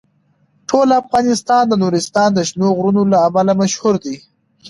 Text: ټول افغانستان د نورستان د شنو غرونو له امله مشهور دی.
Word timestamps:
ټول 0.69 0.87
افغانستان 1.01 1.63
د 1.67 1.73
نورستان 1.83 2.29
د 2.33 2.39
شنو 2.49 2.67
غرونو 2.77 3.01
له 3.11 3.17
امله 3.27 3.53
مشهور 3.61 3.95
دی. 4.05 4.15